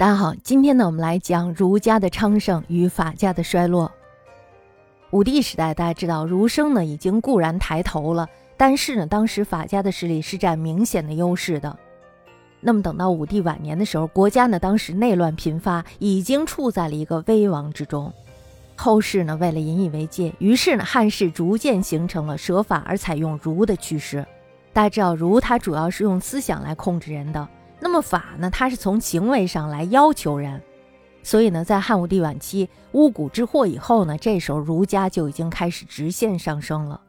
[0.00, 3.92] 大家好，今天呢，我们来讲儒家的昌盛与法家的衰落。
[5.10, 8.26] 武帝时代，大家知道儒生呢已经固然抬头了，
[8.56, 11.78] 但是呢，当时法家的势力是占明显的优势的。
[12.62, 18.10] 那么等到武帝晚年的时候，国家呢当时内乱频发，已经处在了一个危亡之中。
[18.76, 24.24] 后世呢为了引以为戒，于是呢汉室逐渐形成了舍法而采用儒的趋势。
[24.72, 27.46] 大家知道儒它主要是用思想来控制人的。
[27.80, 28.50] 那么法呢？
[28.50, 30.60] 它是从行为上来要求人，
[31.22, 37.00] 所以呢，在汉武帝晚期巫蛊之祸以后呢，这时候儒家就已经开始直线上升了。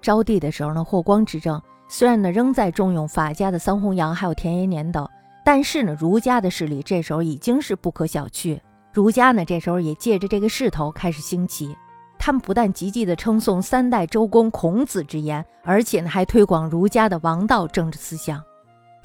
[0.00, 5.06] 昭帝的时候呢，霍光执政，虽然呢仍在重用法家的桑弘羊还有田延年等，
[5.44, 8.58] 但是呢，儒家的势力这时候已经是不可小觑。
[8.92, 11.76] 儒家呢，这时候也借着这个势头开始兴起，
[12.18, 18.42] 他们不但积极的称颂三代周公孔子之言，而且呢还推广儒家的王道政治思想。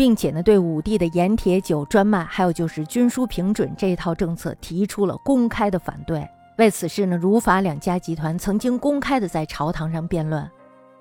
[0.02, 6.28] 并且呢，对武帝的盐铁酒专卖，还有就是军书平准这一套政策提出了公开的反对。
[6.58, 10.50] 为此事呢，儒法两家集团曾经公开的在朝堂上辩论。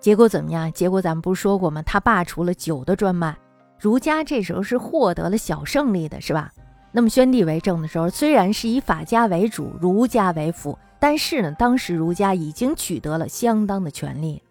[0.00, 0.70] 结果怎么样？
[0.75, 1.80] 结果咱们不是说过吗？
[1.80, 3.34] 他罢除了酒的专卖，
[3.78, 6.53] 儒家这时候是获得了小胜利的，是吧？
[6.92, 14.42] 那么宣帝为政的时候，虽然是以法家为主，儒家为辅，但是呢，当时儒家已经取得了相当的权利，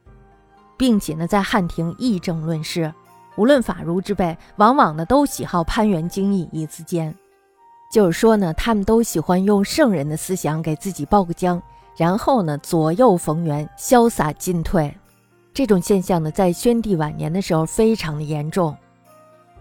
[0.75, 2.91] 并且呢，在汉庭议政论事。
[3.39, 7.15] 无论法儒之辈，往往呢都喜好攀援经义以自坚，
[7.89, 11.61] 就是说呢，他们都喜欢用圣人的思想给自己报个浆，
[11.95, 14.93] 然后呢左右逢源，潇洒进退。
[15.53, 18.75] 这种现象呢，在宣帝晚年的时候非常的严重。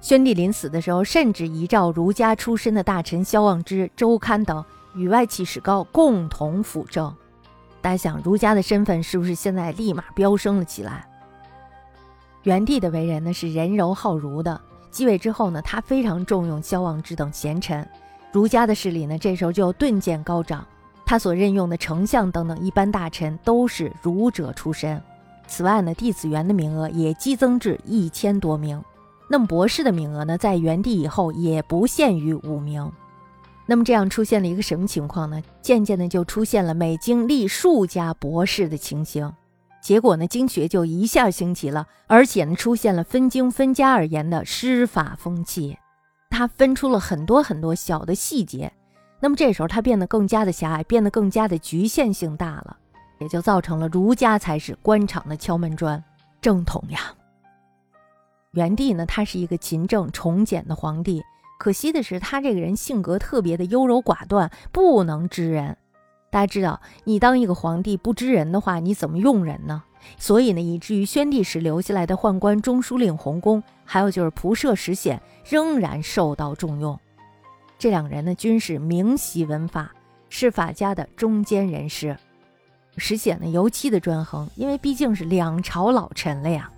[0.01, 4.65] 宣帝临死的时候，甚至遗诏儒家出身的大臣萧望之、周刊等
[4.97, 7.15] 与外戚史高共同辅政。
[7.81, 11.09] 大家想，儒家的身份是不是现在立马飙升了起来？
[12.45, 17.87] 元帝的为人呢是仁柔好儒的，继位之后呢，他非常重用萧望之等贤臣，
[18.33, 20.67] 儒家的势力呢这时候就顿见高涨。
[21.05, 25.03] 他所任用的丞相等等一般大臣都是儒者出身。
[25.47, 28.83] 此外呢，弟子员的名额也激增至一千多名。
[29.31, 32.93] 那么博士的名额呢，在元帝以后也不限于五名。
[33.65, 35.43] 那么这样出现了一个什么情况呢？
[35.63, 39.33] 渐渐的就出现了每经历数家博士的情形。
[39.81, 45.79] 结果呢，经学就一下兴起了，而且呢，出现了分经分家而言的师法风气。
[46.31, 48.73] 他分出了很多很多小的细节，
[49.21, 52.77] 那么这时候他变得更加的狭隘，变得更加的局限性大了，
[53.19, 56.03] 也就造成了儒家才是官场的敲门砖，
[56.41, 57.01] 正统呀。
[58.53, 61.23] 元帝呢，他是一个勤政崇简的皇帝，
[61.59, 65.77] 可惜的是他这个人性格特别的优柔寡断，不能知人。
[66.31, 69.83] 大家知道，你当一个皇帝不知人的话，你怎么用人呢？
[70.17, 76.99] 所以呢，以至于宣帝时留下来的宦官中书令洪公，还有就是仆射石显，仍然受到重用。
[77.79, 79.91] 这两人呢，均是明习文法，
[80.29, 82.17] 是法家的中坚人士。
[82.97, 86.71] 石显呢，尤其的专横，因为毕竟是两朝老臣了呀。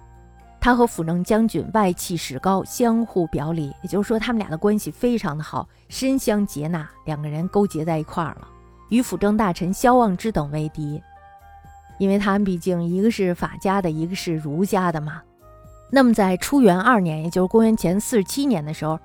[0.60, 8.48] 他和辅政将军外戚史高相互表里，也就是说，他们俩的关系非常的好，深相接纳，两个人勾结在一块儿了。
[8.90, 11.02] 与辅政大臣萧望之等为敌，
[11.98, 15.22] 因为他们毕竟一个是法家的，一个是儒家的嘛。
[15.90, 18.98] 那么在初元二年，也就是公元前四十七年的时候，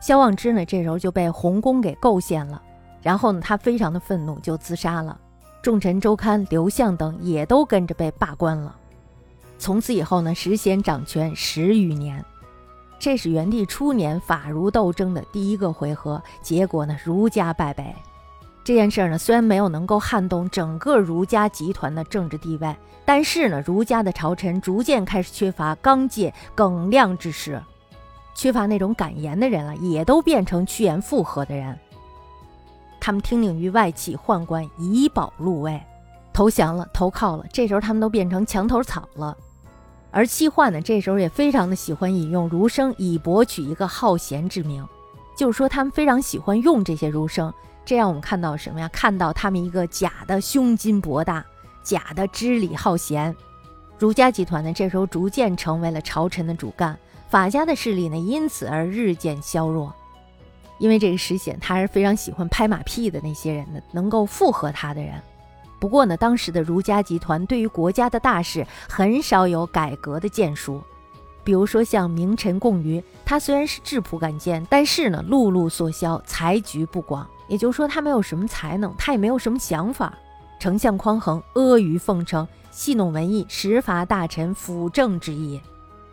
[0.00, 2.60] 萧望之呢这时候就被洪公给构陷了，
[3.00, 5.18] 然后呢他非常的愤怒，就自杀了。
[5.62, 8.74] 重臣周刊、刘向等也都跟着被罢官了。
[9.58, 12.24] 从此以后呢，石显掌权十余年。
[12.98, 17.94] 这是元帝初年法儒斗争的第一个回合，结果呢儒家败北。
[18.64, 27.60] 这件事呢，虽然没有能够撼动整个儒家集团的政治地位，但是呢，儒家的朝臣逐渐开始缺乏刚介耿亮之士，
[28.34, 31.76] 缺乏那种敢言的人了，也都变成趋炎附和的人。
[33.00, 35.82] 他们听令于外戚宦官，以保禄位，
[36.32, 37.44] 投降了，投靠了。
[37.52, 39.36] 这时候他们都变成墙头草了。
[40.12, 44.86] 而戚宦呢，这时候也非常的喜欢引用儒生，以博取一个好贤之名，
[45.36, 47.52] 就是说他们非常喜欢用这些儒生。
[47.84, 48.88] 这让我们看到什么呀？
[48.92, 51.44] 看到他们一个假的胸襟博大，
[51.82, 53.34] 假的知礼好贤。
[53.98, 56.96] 儒家集团呢，这时候逐渐成为了朝臣的主干，
[57.28, 59.92] 法家的势力呢，因此而日渐削弱。
[60.78, 65.14] 因为这个石显，他是非常喜欢拍马屁的那些人的，能够附和他的人。
[65.78, 70.82] 不过呢，当时的儒家集团对于国家的大事很少有改革的建树。
[71.44, 77.26] 比如说像名臣贡于，他虽然是质朴敢谏，但是呢，碌碌缩销，才局不广。
[77.48, 80.12] 也就是说，他没有什么才能，他也没有什么想法。
[80.58, 85.60] 丞相匡衡阿谀奉承，戏弄文艺，时伐大臣，辅政之意。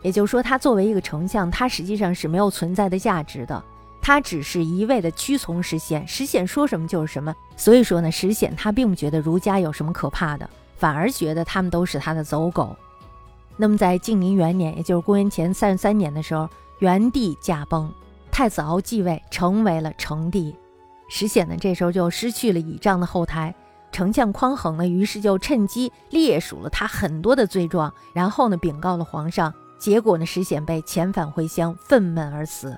[0.02, 3.64] 也就是说，他作为一个丞相，他实际上是没有存在的价值的。
[4.02, 7.36] 他只是一味的屈从石显，石显说什么就是什么。
[7.56, 12.76] 所以说呢，石显他并不觉得儒家有什么可怕的，反而觉得他们都是他的走狗。
[13.62, 16.48] 那么在静宁元年，也就是公元前三十三年的时候，
[16.78, 17.92] 元帝驾崩，
[18.32, 20.56] 太子敖继位，成为了成帝。
[21.10, 23.54] 石显呢，这时候就失去了倚仗的后台。
[23.92, 29.54] 丞相匡衡呢，于是就趁机列数了他很多的罪状，然后呢禀告了皇上。
[29.78, 32.78] 结果呢，石显被遣返回乡，愤懑而死。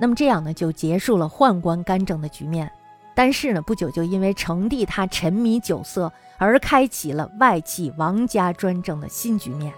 [0.00, 2.70] 那么这样呢，就结束了宦官干政的局面。
[3.14, 9.74] 但是呢，不久就因为成帝他沉迷酒色，而开启了外戚王家专政的新局面。